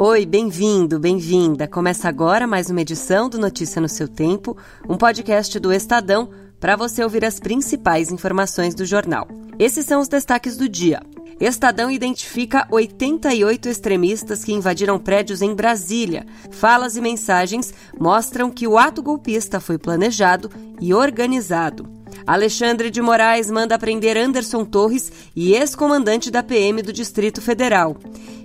Oi, 0.00 0.24
bem-vindo, 0.24 1.00
bem-vinda. 1.00 1.66
Começa 1.66 2.08
agora 2.08 2.46
mais 2.46 2.70
uma 2.70 2.80
edição 2.82 3.28
do 3.28 3.36
Notícia 3.36 3.82
no 3.82 3.88
seu 3.88 4.06
Tempo, 4.06 4.56
um 4.88 4.96
podcast 4.96 5.58
do 5.58 5.72
Estadão 5.72 6.30
para 6.60 6.76
você 6.76 7.02
ouvir 7.02 7.24
as 7.24 7.40
principais 7.40 8.12
informações 8.12 8.76
do 8.76 8.86
jornal. 8.86 9.26
Esses 9.58 9.84
são 9.84 10.00
os 10.00 10.06
destaques 10.06 10.56
do 10.56 10.68
dia. 10.68 11.02
Estadão 11.40 11.90
identifica 11.90 12.64
88 12.70 13.68
extremistas 13.68 14.44
que 14.44 14.52
invadiram 14.52 15.00
prédios 15.00 15.42
em 15.42 15.52
Brasília. 15.52 16.24
Falas 16.52 16.96
e 16.96 17.00
mensagens 17.00 17.74
mostram 17.98 18.52
que 18.52 18.68
o 18.68 18.78
ato 18.78 19.02
golpista 19.02 19.58
foi 19.58 19.78
planejado 19.78 20.48
e 20.80 20.94
organizado. 20.94 21.97
Alexandre 22.26 22.90
de 22.90 23.00
Moraes 23.00 23.48
manda 23.50 23.78
prender 23.78 24.16
Anderson 24.16 24.64
Torres 24.64 25.12
e 25.34 25.54
ex-comandante 25.54 26.30
da 26.30 26.42
PM 26.42 26.82
do 26.82 26.92
Distrito 26.92 27.40
Federal. 27.40 27.96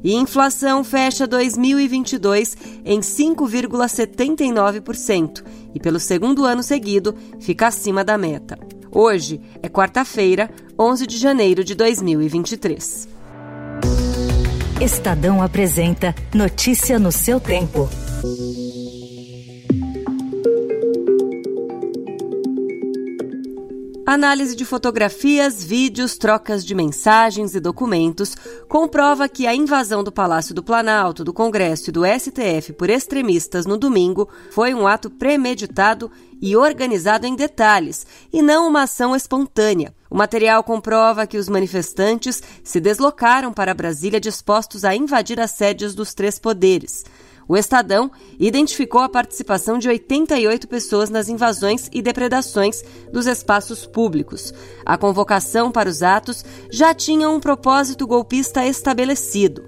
E 0.03 0.13
inflação 0.15 0.83
fecha 0.83 1.25
2022 1.25 2.55
em 2.83 2.99
5,79% 2.99 5.43
e 5.73 5.79
pelo 5.79 5.99
segundo 5.99 6.45
ano 6.45 6.61
seguido 6.61 7.15
fica 7.39 7.67
acima 7.67 8.03
da 8.03 8.17
meta. 8.17 8.59
Hoje 8.91 9.39
é 9.61 9.69
quarta-feira, 9.69 10.49
11 10.77 11.07
de 11.07 11.17
janeiro 11.17 11.63
de 11.63 11.73
2023. 11.73 13.07
Estadão 14.81 15.41
apresenta 15.41 16.13
Notícia 16.33 16.99
no 16.99 17.11
seu 17.11 17.39
tempo. 17.39 17.89
Análise 24.05 24.53
de 24.53 24.65
fotografias, 24.65 25.63
vídeos, 25.63 26.17
trocas 26.17 26.65
de 26.65 26.75
mensagens 26.75 27.55
e 27.55 27.59
documentos 27.61 28.35
comprova 28.67 29.29
que 29.29 29.47
a 29.47 29.55
invasão 29.55 30.03
do 30.03 30.11
Palácio 30.11 30.53
do 30.53 30.61
Planalto, 30.61 31.23
do 31.23 31.31
Congresso 31.31 31.89
e 31.89 31.93
do 31.93 32.01
STF 32.05 32.73
por 32.73 32.89
extremistas 32.89 33.65
no 33.65 33.77
domingo 33.77 34.27
foi 34.51 34.73
um 34.73 34.85
ato 34.85 35.09
premeditado 35.09 36.11
e 36.41 36.53
organizado 36.53 37.25
em 37.25 37.33
detalhes, 37.33 38.05
e 38.33 38.41
não 38.41 38.67
uma 38.67 38.83
ação 38.83 39.15
espontânea. 39.15 39.95
O 40.09 40.17
material 40.17 40.61
comprova 40.65 41.25
que 41.25 41.37
os 41.37 41.47
manifestantes 41.47 42.43
se 42.61 42.81
deslocaram 42.81 43.53
para 43.53 43.73
Brasília 43.73 44.19
dispostos 44.19 44.83
a 44.83 44.93
invadir 44.93 45.39
as 45.39 45.51
sedes 45.51 45.95
dos 45.95 46.13
três 46.13 46.37
poderes. 46.37 47.05
O 47.47 47.57
Estadão 47.57 48.09
identificou 48.39 49.01
a 49.01 49.09
participação 49.09 49.77
de 49.77 49.87
88 49.89 50.67
pessoas 50.67 51.09
nas 51.09 51.29
invasões 51.29 51.89
e 51.91 52.01
depredações 52.01 52.83
dos 53.11 53.27
espaços 53.27 53.85
públicos. 53.85 54.53
A 54.85 54.97
convocação 54.97 55.71
para 55.71 55.89
os 55.89 56.01
atos 56.01 56.43
já 56.71 56.93
tinha 56.93 57.29
um 57.29 57.39
propósito 57.39 58.07
golpista 58.07 58.65
estabelecido. 58.65 59.63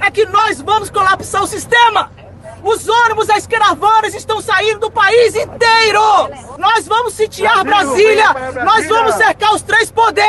É 0.00 0.10
que 0.10 0.24
nós 0.26 0.60
vamos 0.60 0.90
colapsar 0.90 1.42
o 1.42 1.46
sistema! 1.46 2.10
Os 2.62 2.86
ônibus, 2.88 3.30
as 3.30 3.46
caravanas 3.46 4.14
estão 4.14 4.40
saindo 4.40 4.80
do 4.80 4.90
país 4.90 5.34
inteiro! 5.34 6.00
Nós 6.58 6.86
vamos 6.86 7.14
sitiar 7.14 7.64
Brasília! 7.64 8.34
Nós 8.64 8.86
vamos 8.86 9.14
cercar 9.14 9.54
os 9.54 9.62
três 9.62 9.90
poderes! 9.90 10.19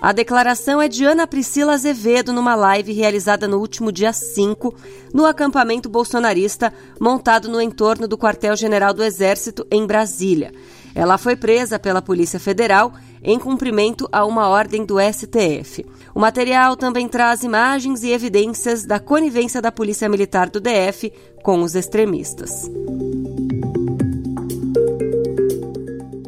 A 0.00 0.12
declaração 0.12 0.80
é 0.80 0.88
de 0.88 1.04
Ana 1.04 1.26
Priscila 1.26 1.74
Azevedo 1.74 2.32
numa 2.32 2.54
live 2.54 2.92
realizada 2.92 3.48
no 3.48 3.58
último 3.58 3.90
dia 3.90 4.12
5, 4.12 4.74
no 5.12 5.26
acampamento 5.26 5.88
bolsonarista 5.88 6.72
montado 7.00 7.48
no 7.48 7.60
entorno 7.60 8.08
do 8.08 8.16
quartel-general 8.16 8.94
do 8.94 9.02
Exército 9.02 9.66
em 9.70 9.86
Brasília. 9.86 10.52
Ela 10.94 11.18
foi 11.18 11.34
presa 11.34 11.78
pela 11.78 12.00
Polícia 12.00 12.38
Federal 12.38 12.92
em 13.22 13.38
cumprimento 13.38 14.08
a 14.12 14.24
uma 14.24 14.48
ordem 14.48 14.84
do 14.84 14.96
STF. 15.00 15.84
O 16.14 16.20
material 16.20 16.76
também 16.76 17.08
traz 17.08 17.42
imagens 17.42 18.04
e 18.04 18.10
evidências 18.10 18.84
da 18.84 19.00
conivência 19.00 19.60
da 19.60 19.72
Polícia 19.72 20.08
Militar 20.08 20.48
do 20.48 20.60
DF 20.60 21.12
com 21.42 21.62
os 21.62 21.74
extremistas. 21.74 22.70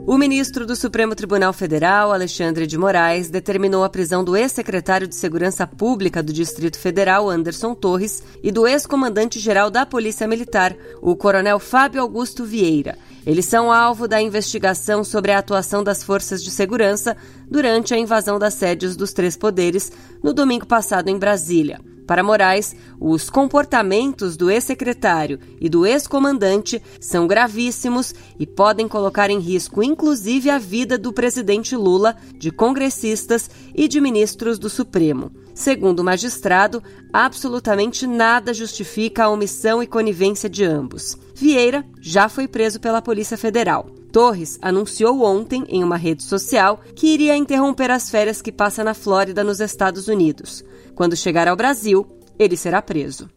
O 0.06 0.16
ministro 0.16 0.64
do 0.64 0.76
Supremo 0.76 1.16
Tribunal 1.16 1.52
Federal, 1.52 2.12
Alexandre 2.12 2.64
de 2.64 2.78
Moraes, 2.78 3.28
determinou 3.28 3.82
a 3.82 3.88
prisão 3.88 4.22
do 4.22 4.36
ex-secretário 4.36 5.08
de 5.08 5.16
Segurança 5.16 5.66
Pública 5.66 6.22
do 6.22 6.32
Distrito 6.32 6.78
Federal, 6.78 7.28
Anderson 7.28 7.74
Torres, 7.74 8.22
e 8.40 8.52
do 8.52 8.68
ex-comandante-geral 8.68 9.68
da 9.68 9.84
Polícia 9.84 10.28
Militar, 10.28 10.76
o 11.02 11.16
coronel 11.16 11.58
Fábio 11.58 12.00
Augusto 12.00 12.44
Vieira. 12.44 12.96
Eles 13.26 13.46
são 13.46 13.72
alvo 13.72 14.06
da 14.06 14.22
investigação 14.22 15.02
sobre 15.02 15.32
a 15.32 15.38
atuação 15.38 15.82
das 15.82 16.04
forças 16.04 16.40
de 16.40 16.52
segurança 16.52 17.16
durante 17.50 17.92
a 17.92 17.98
invasão 17.98 18.38
das 18.38 18.54
sedes 18.54 18.94
dos 18.94 19.12
três 19.12 19.36
poderes 19.36 19.90
no 20.22 20.32
domingo 20.32 20.66
passado 20.66 21.08
em 21.08 21.18
Brasília. 21.18 21.80
Para 22.06 22.22
Moraes, 22.22 22.76
os 23.00 23.28
comportamentos 23.28 24.36
do 24.36 24.50
ex-secretário 24.50 25.40
e 25.60 25.68
do 25.68 25.84
ex-comandante 25.84 26.80
são 27.00 27.26
gravíssimos 27.26 28.14
e 28.38 28.46
podem 28.46 28.86
colocar 28.86 29.28
em 29.28 29.40
risco, 29.40 29.82
inclusive, 29.82 30.48
a 30.48 30.58
vida 30.58 30.96
do 30.96 31.12
presidente 31.12 31.74
Lula, 31.74 32.16
de 32.34 32.50
congressistas 32.52 33.50
e 33.74 33.88
de 33.88 34.00
ministros 34.00 34.58
do 34.58 34.70
Supremo. 34.70 35.32
Segundo 35.52 36.00
o 36.00 36.04
magistrado, 36.04 36.82
absolutamente 37.12 38.06
nada 38.06 38.54
justifica 38.54 39.24
a 39.24 39.30
omissão 39.30 39.82
e 39.82 39.86
conivência 39.86 40.48
de 40.48 40.64
ambos. 40.64 41.16
Vieira 41.34 41.84
já 42.00 42.28
foi 42.28 42.46
preso 42.46 42.78
pela 42.78 43.02
Polícia 43.02 43.36
Federal. 43.36 43.95
Torres 44.16 44.58
anunciou 44.62 45.22
ontem 45.22 45.62
em 45.68 45.84
uma 45.84 45.98
rede 45.98 46.22
social 46.22 46.80
que 46.94 47.08
iria 47.08 47.36
interromper 47.36 47.90
as 47.90 48.08
férias 48.08 48.40
que 48.40 48.50
passa 48.50 48.82
na 48.82 48.94
Flórida, 48.94 49.44
nos 49.44 49.60
Estados 49.60 50.08
Unidos. 50.08 50.64
Quando 50.94 51.14
chegar 51.14 51.46
ao 51.46 51.54
Brasil, 51.54 52.06
ele 52.38 52.56
será 52.56 52.80
preso. 52.80 53.28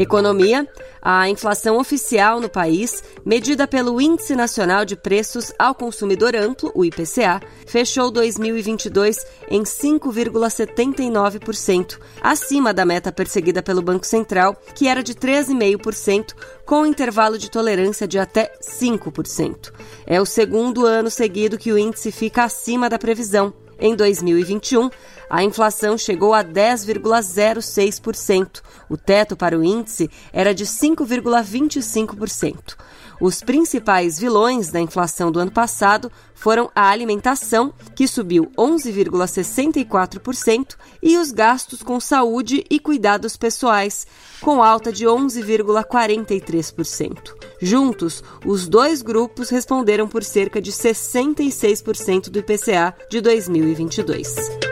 Economia. 0.00 0.66
A 1.02 1.28
inflação 1.28 1.78
oficial 1.78 2.40
no 2.40 2.48
país, 2.48 3.04
medida 3.22 3.68
pelo 3.68 4.00
Índice 4.00 4.34
Nacional 4.34 4.86
de 4.86 4.96
Preços 4.96 5.52
ao 5.58 5.74
Consumidor 5.74 6.34
Amplo, 6.34 6.72
o 6.74 6.82
IPCA, 6.84 7.42
fechou 7.66 8.10
2022 8.10 9.18
em 9.50 9.62
5,79%, 9.62 11.98
acima 12.22 12.72
da 12.72 12.86
meta 12.86 13.12
perseguida 13.12 13.62
pelo 13.62 13.82
Banco 13.82 14.06
Central, 14.06 14.56
que 14.74 14.88
era 14.88 15.02
de 15.02 15.14
13,5%, 15.14 16.34
com 16.64 16.86
intervalo 16.86 17.36
de 17.36 17.50
tolerância 17.50 18.08
de 18.08 18.18
até 18.18 18.50
5%. 18.60 19.70
É 20.06 20.18
o 20.18 20.26
segundo 20.26 20.86
ano 20.86 21.10
seguido 21.10 21.58
que 21.58 21.72
o 21.72 21.78
índice 21.78 22.10
fica 22.10 22.44
acima 22.44 22.88
da 22.88 22.98
previsão. 22.98 23.52
Em 23.82 23.96
2021, 23.96 24.90
a 25.30 25.42
inflação 25.44 25.96
chegou 25.96 26.34
a 26.34 26.44
10,06%. 26.44 28.60
O 28.88 28.96
teto 28.96 29.36
para 29.36 29.56
o 29.56 29.62
índice 29.62 30.10
era 30.32 30.52
de 30.52 30.66
5,25%. 30.66 32.74
Os 33.20 33.40
principais 33.42 34.18
vilões 34.18 34.70
da 34.70 34.80
inflação 34.80 35.30
do 35.30 35.38
ano 35.38 35.52
passado 35.52 36.10
foram 36.34 36.70
a 36.74 36.88
alimentação, 36.88 37.74
que 37.94 38.08
subiu 38.08 38.50
11,64%, 38.56 40.76
e 41.02 41.18
os 41.18 41.30
gastos 41.30 41.82
com 41.82 42.00
saúde 42.00 42.64
e 42.70 42.80
cuidados 42.80 43.36
pessoais, 43.36 44.06
com 44.40 44.62
alta 44.62 44.90
de 44.90 45.04
11,43%. 45.04 47.34
Juntos, 47.60 48.24
os 48.44 48.66
dois 48.66 49.02
grupos 49.02 49.50
responderam 49.50 50.08
por 50.08 50.24
cerca 50.24 50.62
de 50.62 50.72
66% 50.72 52.30
do 52.30 52.38
IPCA 52.38 52.96
de 53.10 53.20
2022. 53.20 54.69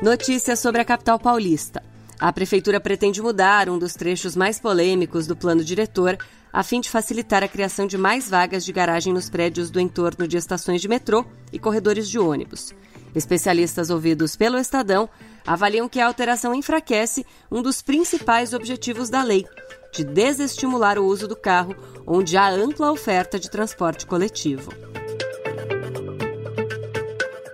Notícias 0.00 0.60
sobre 0.60 0.80
a 0.80 0.84
capital 0.84 1.18
paulista. 1.18 1.82
A 2.20 2.32
prefeitura 2.32 2.78
pretende 2.78 3.20
mudar 3.20 3.68
um 3.68 3.76
dos 3.76 3.94
trechos 3.94 4.36
mais 4.36 4.60
polêmicos 4.60 5.26
do 5.26 5.34
plano 5.34 5.64
diretor 5.64 6.16
a 6.52 6.62
fim 6.62 6.80
de 6.80 6.88
facilitar 6.88 7.42
a 7.42 7.48
criação 7.48 7.84
de 7.84 7.98
mais 7.98 8.30
vagas 8.30 8.64
de 8.64 8.72
garagem 8.72 9.12
nos 9.12 9.28
prédios 9.28 9.70
do 9.70 9.80
entorno 9.80 10.28
de 10.28 10.36
estações 10.36 10.80
de 10.80 10.86
metrô 10.86 11.24
e 11.52 11.58
corredores 11.58 12.08
de 12.08 12.16
ônibus. 12.16 12.72
Especialistas 13.12 13.90
ouvidos 13.90 14.36
pelo 14.36 14.56
Estadão 14.56 15.08
avaliam 15.44 15.88
que 15.88 15.98
a 15.98 16.06
alteração 16.06 16.54
enfraquece 16.54 17.26
um 17.50 17.60
dos 17.60 17.82
principais 17.82 18.54
objetivos 18.54 19.10
da 19.10 19.24
lei, 19.24 19.44
de 19.92 20.04
desestimular 20.04 20.96
o 20.96 21.04
uso 21.04 21.26
do 21.26 21.34
carro 21.34 21.74
onde 22.06 22.36
há 22.36 22.48
ampla 22.48 22.92
oferta 22.92 23.36
de 23.36 23.50
transporte 23.50 24.06
coletivo. 24.06 24.70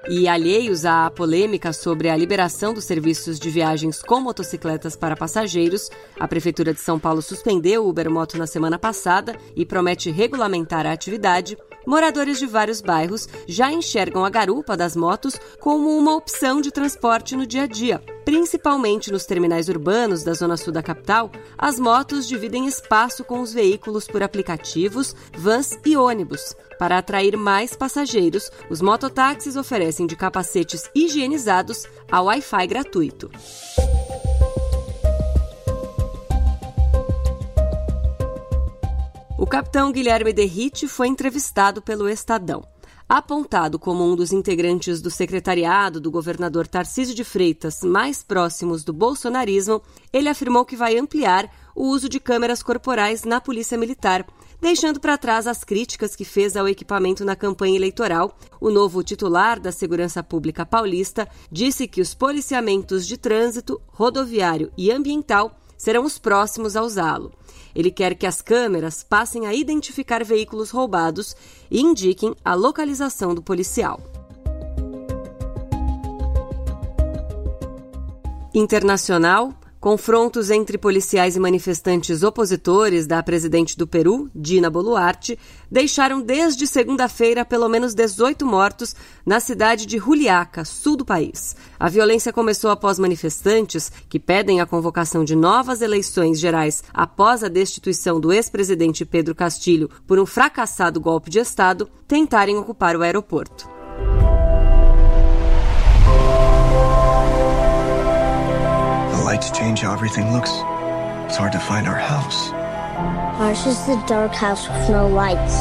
E 0.06 0.28
alheios 0.28 0.84
à 0.84 1.10
polêmica 1.10 1.72
sobre 1.72 2.10
a 2.10 2.16
liberação 2.16 2.74
dos 2.74 2.84
serviços 2.84 3.40
de 3.40 3.48
viagens 3.48 4.02
com 4.02 4.20
motocicletas 4.20 4.94
para 4.94 5.16
passageiros, 5.16 5.88
a 6.20 6.28
Prefeitura 6.28 6.74
de 6.74 6.80
São 6.80 6.98
Paulo 6.98 7.22
suspendeu 7.22 7.86
o 7.86 7.88
Ubermoto 7.88 8.36
na 8.36 8.46
semana 8.46 8.78
passada 8.78 9.34
e 9.56 9.64
promete 9.64 10.10
regulamentar 10.10 10.86
a 10.86 10.92
atividade 10.92 11.56
moradores 11.86 12.38
de 12.38 12.46
vários 12.46 12.81
bairros 12.81 13.28
já 13.46 13.72
enxergam 13.72 14.25
a 14.25 14.31
garupa 14.31 14.76
das 14.76 14.96
motos 14.96 15.38
como 15.60 15.96
uma 15.96 16.14
opção 16.14 16.60
de 16.60 16.70
transporte 16.70 17.36
no 17.36 17.46
dia 17.46 17.62
a 17.62 17.66
dia. 17.66 18.02
Principalmente 18.25 19.12
nos 19.12 19.26
terminais 19.26 19.69
urbanos 19.69 20.25
da 20.25 20.32
zona 20.32 20.56
sul 20.56 20.72
da 20.72 20.82
capital, 20.82 21.31
as 21.58 21.78
motos 21.78 22.26
dividem 22.26 22.66
espaço 22.66 23.22
com 23.22 23.40
os 23.40 23.52
veículos 23.52 24.06
por 24.06 24.22
aplicativos, 24.22 25.14
vans 25.36 25.78
e 25.84 25.96
ônibus. 25.96 26.56
Para 26.78 26.98
atrair 26.98 27.36
mais 27.36 27.76
passageiros, 27.76 28.50
os 28.70 28.81
mototáxis 28.81 29.56
oferecem 29.56 30.06
de 30.06 30.16
capacetes 30.16 30.90
higienizados 30.94 31.84
a 32.10 32.20
Wi-Fi 32.22 32.66
gratuito. 32.66 33.31
O 39.44 39.46
capitão 39.46 39.93
Guilherme 39.93 40.32
Derrite 40.32 40.88
foi 40.88 41.06
entrevistado 41.06 41.82
pelo 41.82 42.08
Estadão. 42.08 42.67
Apontado 43.06 43.79
como 43.79 44.02
um 44.02 44.17
dos 44.17 44.32
integrantes 44.32 45.02
do 45.02 45.11
secretariado 45.11 46.00
do 46.00 46.11
governador 46.11 46.67
Tarcísio 46.67 47.14
de 47.14 47.23
Freitas 47.25 47.82
mais 47.82 48.23
próximos 48.23 48.82
do 48.82 48.91
bolsonarismo, 48.91 49.82
ele 50.11 50.31
afirmou 50.31 50.64
que 50.64 50.76
vai 50.76 50.96
ampliar 50.96 51.50
o 51.75 51.88
uso 51.88 52.08
de 52.08 52.19
câmeras 52.19 52.62
corporais 52.62 53.25
na 53.25 53.38
Polícia 53.38 53.76
Militar, 53.76 54.26
deixando 54.62 54.99
para 54.99 55.19
trás 55.19 55.46
as 55.46 55.62
críticas 55.62 56.17
que 56.17 56.25
fez 56.25 56.56
ao 56.56 56.67
equipamento 56.67 57.23
na 57.23 57.37
campanha 57.37 57.76
eleitoral. 57.76 58.38
O 58.58 58.70
novo 58.70 59.02
titular 59.05 59.61
da 59.61 59.70
Segurança 59.70 60.23
Pública 60.23 60.64
Paulista 60.64 61.29
disse 61.52 61.87
que 61.87 62.00
os 62.00 62.14
policiamentos 62.14 63.06
de 63.06 63.19
trânsito, 63.19 63.79
rodoviário 63.88 64.73
e 64.75 64.91
ambiental 64.91 65.55
serão 65.84 66.02
os 66.06 66.19
próximos 66.19 66.76
a 66.76 66.82
usá-lo. 66.82 67.31
Ele 67.75 67.90
quer 67.90 68.14
que 68.14 68.26
as 68.26 68.40
câmeras 68.40 69.02
passem 69.02 69.46
a 69.46 69.52
identificar 69.52 70.25
veículos 70.25 70.70
roubados 70.70 71.36
e 71.70 71.78
indiquem 71.78 72.34
a 72.42 72.54
localização 72.54 73.34
do 73.34 73.42
policial. 73.42 74.00
Internacional, 78.54 79.52
Confrontos 79.84 80.48
entre 80.48 80.78
policiais 80.78 81.36
e 81.36 81.38
manifestantes 81.38 82.22
opositores 82.22 83.06
da 83.06 83.22
presidente 83.22 83.76
do 83.76 83.86
Peru, 83.86 84.31
Dina 84.34 84.70
Boluarte, 84.70 85.38
deixaram 85.70 86.22
desde 86.22 86.66
segunda-feira 86.66 87.44
pelo 87.44 87.69
menos 87.69 87.92
18 87.92 88.46
mortos 88.46 88.96
na 89.26 89.40
cidade 89.40 89.84
de 89.84 89.98
Juliaca, 89.98 90.64
sul 90.64 90.96
do 90.96 91.04
país. 91.04 91.54
A 91.78 91.90
violência 91.90 92.32
começou 92.32 92.70
após 92.70 92.98
manifestantes, 92.98 93.92
que 94.08 94.19
pedem 94.19 94.58
a 94.58 94.64
convocação 94.64 95.22
de 95.22 95.36
novas 95.36 95.82
eleições 95.82 96.40
gerais 96.40 96.82
após 96.90 97.44
a 97.44 97.48
destituição 97.48 98.19
do 98.19 98.32
ex-presidente 98.32 99.04
Pedro 99.04 99.34
Castilho 99.34 99.90
por 100.06 100.19
um 100.19 100.25
fracassado 100.25 100.98
golpe 100.98 101.28
de 101.28 101.40
Estado, 101.40 101.90
tentarem 102.08 102.56
ocupar 102.56 102.96
o 102.96 103.02
aeroporto. 103.02 103.73
Lights 109.44 109.58
change 109.58 109.81
how 109.81 109.93
everything 109.93 110.32
looks. 110.32 110.50
It's 111.26 111.37
hard 111.37 111.52
to 111.52 111.58
find 111.58 111.87
our 111.87 111.99
house. 111.99 112.50
Ours 113.41 113.67
is 113.67 113.87
the 113.87 114.02
dark 114.06 114.32
house 114.32 114.69
with 114.69 114.88
no 114.88 115.06
lights. 115.06 115.56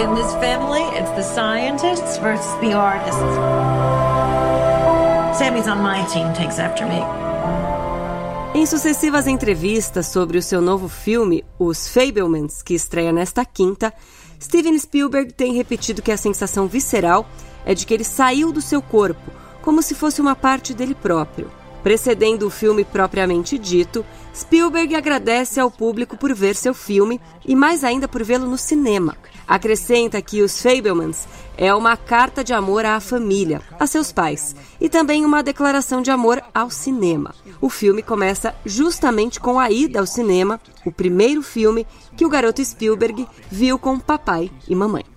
In 0.00 0.14
this 0.14 0.32
family, 0.34 0.82
it's 0.98 1.10
the 1.10 1.22
scientists 1.22 2.18
versus 2.18 2.60
the 2.60 2.72
artists. 2.72 3.20
Sammy's 5.38 5.68
on 5.68 5.78
my 5.82 6.04
team, 6.06 6.32
takes 6.34 6.58
after 6.58 6.84
me. 6.86 7.31
Em 8.54 8.66
sucessivas 8.66 9.26
entrevistas 9.26 10.08
sobre 10.08 10.36
o 10.36 10.42
seu 10.42 10.60
novo 10.60 10.86
filme, 10.86 11.42
Os 11.58 11.88
Fablemans, 11.88 12.60
que 12.60 12.74
estreia 12.74 13.10
nesta 13.10 13.46
quinta, 13.46 13.94
Steven 14.38 14.78
Spielberg 14.78 15.32
tem 15.32 15.54
repetido 15.54 16.02
que 16.02 16.12
a 16.12 16.18
sensação 16.18 16.66
visceral 16.68 17.26
é 17.64 17.74
de 17.74 17.86
que 17.86 17.94
ele 17.94 18.04
saiu 18.04 18.52
do 18.52 18.60
seu 18.60 18.82
corpo, 18.82 19.30
como 19.62 19.80
se 19.80 19.94
fosse 19.94 20.20
uma 20.20 20.36
parte 20.36 20.74
dele 20.74 20.94
próprio. 20.94 21.50
Precedendo 21.82 22.46
o 22.46 22.50
filme 22.50 22.84
propriamente 22.84 23.58
dito, 23.58 24.04
Spielberg 24.34 24.94
agradece 24.94 25.58
ao 25.58 25.70
público 25.70 26.16
por 26.16 26.32
ver 26.32 26.54
seu 26.54 26.72
filme 26.72 27.20
e 27.44 27.56
mais 27.56 27.82
ainda 27.82 28.06
por 28.06 28.22
vê-lo 28.22 28.46
no 28.46 28.56
cinema. 28.56 29.16
Acrescenta 29.46 30.22
que 30.22 30.42
Os 30.42 30.62
Fablemans 30.62 31.26
é 31.56 31.74
uma 31.74 31.96
carta 31.96 32.42
de 32.42 32.54
amor 32.54 32.84
à 32.84 32.98
família, 33.00 33.60
a 33.78 33.86
seus 33.86 34.12
pais, 34.12 34.54
e 34.80 34.88
também 34.88 35.24
uma 35.24 35.42
declaração 35.42 36.00
de 36.00 36.10
amor 36.10 36.42
ao 36.54 36.70
cinema. 36.70 37.34
O 37.60 37.68
filme 37.68 38.02
começa 38.02 38.54
justamente 38.64 39.38
com 39.38 39.58
a 39.58 39.70
ida 39.70 40.00
ao 40.00 40.06
cinema, 40.06 40.60
o 40.86 40.92
primeiro 40.92 41.42
filme 41.42 41.86
que 42.16 42.24
o 42.24 42.28
garoto 42.28 42.64
Spielberg 42.64 43.26
viu 43.50 43.78
com 43.78 43.98
papai 43.98 44.50
e 44.68 44.74
mamãe. 44.74 45.11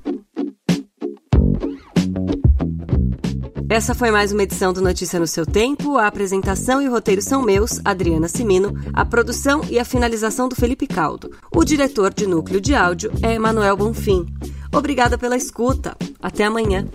Essa 3.75 3.93
foi 3.93 4.09
mais 4.09 4.31
uma 4.31 4.41
edição 4.41 4.71
do 4.71 4.81
Notícia 4.81 5.19
no 5.19 5.27
seu 5.27 5.45
tempo. 5.45 5.97
A 5.97 6.07
apresentação 6.07 6.81
e 6.81 6.87
o 6.87 6.91
roteiro 6.91 7.21
são 7.21 7.41
meus, 7.41 7.81
Adriana 7.83 8.29
Simino, 8.29 8.73
a 8.93 9.03
produção 9.03 9.65
e 9.69 9.77
a 9.77 9.83
finalização 9.83 10.47
do 10.47 10.55
Felipe 10.55 10.87
Caldo. 10.87 11.31
O 11.53 11.61
diretor 11.65 12.13
de 12.13 12.25
núcleo 12.25 12.61
de 12.61 12.73
áudio 12.73 13.11
é 13.21 13.33
Emanuel 13.33 13.75
Bonfim. 13.75 14.27
Obrigada 14.73 15.17
pela 15.17 15.35
escuta. 15.35 15.93
Até 16.21 16.45
amanhã. 16.45 16.87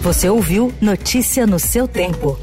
Você 0.00 0.26
ouviu 0.26 0.72
Notícia 0.80 1.46
no 1.46 1.58
seu 1.58 1.86
tempo. 1.86 2.38